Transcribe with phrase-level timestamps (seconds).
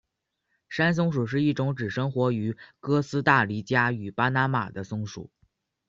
[0.67, 5.29] 山松鼠是一种只生活于哥斯大黎加与巴拿马的松鼠。